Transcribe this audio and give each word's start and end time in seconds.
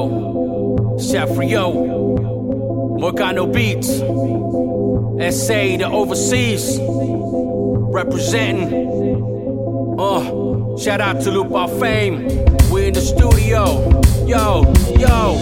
Yo, 0.00 0.96
Chef 0.98 1.36
Rio, 1.36 1.72
Moicano 2.98 3.52
Beats, 3.52 3.98
SA 5.36 5.76
to 5.76 5.90
overseas, 5.92 6.78
representing. 7.92 8.72
Uh, 9.98 10.78
shout 10.78 11.02
out 11.02 11.20
to 11.20 11.30
Lupa 11.30 11.68
Fame. 11.78 12.26
we're 12.70 12.86
in 12.86 12.94
the 12.94 13.02
studio. 13.02 14.00
Yo, 14.26 14.72
yo. 14.96 15.38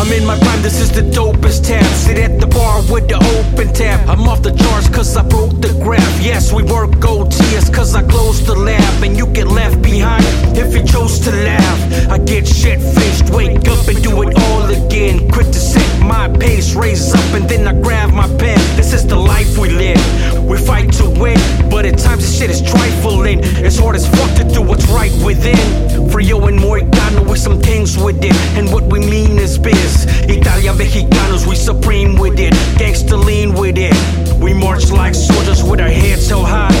I'm 0.00 0.10
in 0.12 0.24
my 0.24 0.38
prime, 0.38 0.62
this 0.62 0.80
is 0.80 0.90
the 0.90 1.02
dopest 1.02 1.66
tap. 1.66 1.84
Sit 1.96 2.16
at 2.16 2.40
the 2.40 2.46
bar 2.46 2.80
with 2.90 3.08
the 3.08 3.16
open 3.16 3.74
tap. 3.74 4.08
I'm 4.08 4.26
off 4.26 4.42
the 4.42 4.52
charts 4.52 4.88
cause 4.88 5.14
I 5.18 5.22
broke 5.28 5.60
the 5.60 5.78
graph. 5.82 6.22
Yes, 6.22 6.50
we 6.50 6.62
work 6.62 6.92
OTs 6.92 7.70
cause 7.74 7.94
I 7.94 8.02
closed 8.04 8.46
the 8.46 8.54
lab. 8.54 9.02
And 9.02 9.18
you 9.18 9.26
get 9.26 9.48
left 9.48 9.82
behind 9.82 9.89
if 10.02 10.74
you 10.74 10.84
chose 10.84 11.18
to 11.20 11.30
laugh. 11.30 12.10
I 12.10 12.18
get 12.18 12.46
shit 12.46 12.80
faced, 12.80 13.30
wake 13.30 13.68
up 13.68 13.86
and 13.88 14.02
do 14.02 14.22
it 14.22 14.38
all 14.38 14.64
again. 14.64 15.30
Quick 15.30 15.46
to 15.48 15.60
set 15.60 16.02
my 16.02 16.28
pace, 16.28 16.74
raise 16.74 17.14
up 17.14 17.34
and 17.34 17.48
then 17.48 17.66
I 17.66 17.80
grab 17.80 18.12
my 18.12 18.26
pen. 18.38 18.58
This 18.76 18.92
is 18.92 19.06
the 19.06 19.16
life 19.16 19.58
we 19.58 19.70
live. 19.70 20.44
We 20.44 20.58
fight 20.58 20.92
to 20.94 21.08
win, 21.08 21.38
but 21.70 21.84
at 21.84 21.98
times 21.98 22.22
this 22.22 22.38
shit 22.38 22.50
is 22.50 22.62
trifling. 22.62 23.40
It's 23.42 23.78
hard 23.78 23.96
as 23.96 24.08
fuck 24.08 24.34
to 24.36 24.44
do 24.44 24.62
what's 24.62 24.86
right 24.88 25.12
within. 25.24 26.08
Frio 26.10 26.46
and 26.46 26.58
Moicano 26.58 27.28
with 27.28 27.38
some 27.38 27.60
things 27.60 27.96
with 27.96 28.22
it. 28.24 28.34
And 28.56 28.72
what 28.72 28.84
we 28.84 29.00
mean 29.00 29.38
is 29.38 29.58
biz. 29.58 30.06
Italia 30.28 30.72
Mexicanos, 30.72 31.46
we 31.46 31.54
supreme 31.54 32.16
with 32.18 32.38
it. 32.38 32.52
Gangsta 32.78 33.22
lean 33.22 33.54
with 33.54 33.76
it. 33.78 33.94
We 34.40 34.54
march 34.54 34.90
like 34.90 35.14
soldiers 35.14 35.62
with 35.62 35.80
our 35.80 35.88
heads 35.88 36.28
held 36.28 36.46
high. 36.46 36.74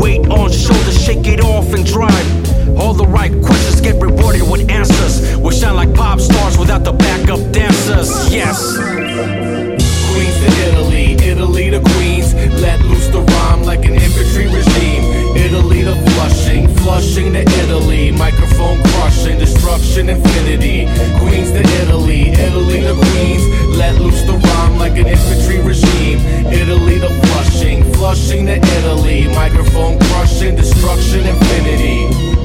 Weight 0.00 0.26
on 0.28 0.50
shoulders, 0.50 1.04
shake 1.04 1.26
it 1.26 1.40
off 1.40 1.72
and 1.74 1.84
drive. 1.84 2.51
All 2.78 2.94
the 2.94 3.06
right 3.06 3.32
questions 3.42 3.80
get 3.80 4.00
rewarded 4.00 4.42
with 4.50 4.70
answers. 4.70 5.36
We 5.36 5.54
shine 5.54 5.76
like 5.76 5.94
pop 5.94 6.20
stars 6.20 6.58
without 6.58 6.84
the 6.84 6.92
backup 6.92 7.40
dancers. 7.52 8.10
Yes. 8.32 8.76
Queens 8.76 10.36
to 10.42 10.48
Italy, 10.68 11.14
Italy 11.24 11.70
to 11.70 11.80
Queens. 11.80 12.34
Let 12.60 12.80
loose 12.82 13.08
the 13.08 13.20
rhyme 13.20 13.62
like 13.62 13.84
an 13.84 13.94
infantry 13.94 14.46
regime. 14.46 15.04
Italy 15.36 15.82
to 15.82 15.94
Flushing, 16.12 16.68
Flushing 16.76 17.32
to 17.32 17.40
Italy. 17.40 18.10
Microphone 18.10 18.82
crushing, 18.92 19.38
destruction, 19.38 20.08
infinity. 20.08 20.86
Queens 21.18 21.50
to 21.52 21.60
Italy, 21.82 22.30
Italy 22.30 22.80
to 22.80 22.94
Queens. 22.94 23.44
Let 23.76 24.00
loose 24.00 24.22
the 24.22 24.34
rhyme 24.34 24.78
like 24.78 24.96
an 24.98 25.06
infantry 25.06 25.60
regime. 25.60 26.18
Italy 26.52 27.00
to 27.00 27.08
Flushing, 27.26 27.84
Flushing 27.94 28.46
to 28.46 28.56
Italy. 28.56 29.28
Microphone 29.28 29.98
crushing, 29.98 30.56
destruction, 30.56 31.26
infinity. 31.26 32.41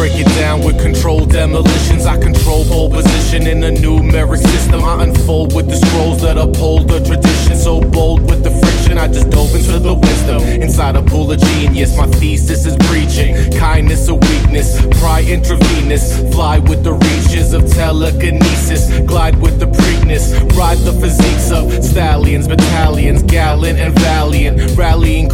Break 0.00 0.18
it 0.18 0.34
down 0.40 0.64
with 0.64 0.80
controlled 0.80 1.30
demolitions. 1.30 2.06
I 2.06 2.16
control 2.16 2.64
pole 2.64 2.88
position 2.88 3.46
in 3.46 3.62
a 3.64 3.68
numeric 3.68 4.38
system. 4.38 4.82
I 4.82 5.04
unfold 5.04 5.54
with 5.54 5.68
the 5.68 5.76
scrolls 5.76 6.22
that 6.22 6.38
uphold 6.38 6.88
the 6.88 7.00
tradition. 7.00 7.54
So 7.54 7.82
bold 7.82 8.22
with 8.22 8.42
the 8.42 8.50
friction, 8.50 8.96
I 8.96 9.08
just 9.08 9.28
dove 9.28 9.54
into 9.54 9.78
the 9.78 9.92
wisdom 9.92 10.40
inside 10.62 10.96
a 10.96 11.02
pool 11.02 11.30
of 11.30 11.38
genius. 11.38 11.98
My 11.98 12.06
thesis 12.06 12.64
is 12.64 12.76
preaching 12.88 13.52
kindness 13.58 14.08
or 14.08 14.18
weakness, 14.18 14.80
pride 15.00 15.28
intravenous. 15.28 16.04
Fly 16.32 16.60
with 16.60 16.82
the 16.82 16.94
reaches 16.94 17.52
of 17.52 17.70
telekinesis, 17.70 19.00
glide 19.00 19.36
with 19.42 19.60
the 19.60 19.66
Preakness, 19.66 20.32
ride 20.56 20.78
the 20.78 20.94
physiques 20.94 21.50
of 21.52 21.84
stallions, 21.84 22.48
battalions, 22.48 23.22
gallant 23.24 23.78
and 23.78 23.92
valiant. 23.98 24.78
Rallying 24.78 25.28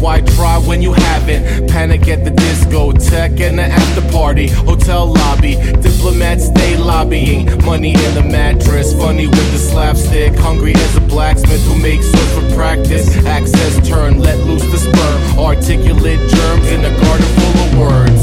why 0.00 0.20
try 0.20 0.58
when 0.58 0.82
you 0.82 0.92
haven't. 0.92 1.68
Panic 1.68 2.08
at 2.08 2.24
the 2.24 2.30
disco, 2.30 2.92
tech 2.92 3.40
and 3.40 3.58
the 3.58 3.64
after 3.64 4.02
party, 4.10 4.48
hotel 4.48 5.06
lobby. 5.12 5.54
Diplomats 5.80 6.46
stay 6.46 6.76
lobbying, 6.76 7.44
money 7.64 7.90
in 7.90 8.14
the 8.14 8.22
mattress. 8.22 8.92
Funny 8.94 9.26
with 9.26 9.52
the 9.52 9.58
slapstick, 9.58 10.34
hungry 10.36 10.74
as 10.74 10.96
a 10.96 11.00
blacksmith 11.00 11.64
who 11.66 11.78
makes 11.78 12.10
swords 12.10 12.32
for 12.34 12.54
practice. 12.54 13.08
Access 13.26 13.88
turn, 13.88 14.20
let 14.20 14.38
loose 14.46 14.64
the 14.70 14.78
spur. 14.78 15.38
Articulate 15.38 16.20
germs 16.30 16.66
in 16.72 16.84
a 16.84 17.00
garden 17.00 17.26
full 17.36 17.56
of 17.64 17.78
words. 17.78 18.19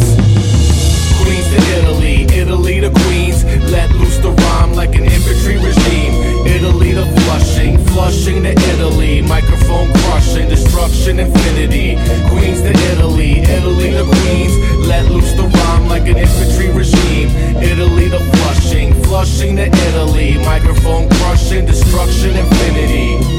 Argentina, 19.47 19.77
Italy. 19.87 20.37
Microphone 20.43 21.09
crushing, 21.09 21.65
destruction, 21.65 22.35
infinity. 22.35 23.36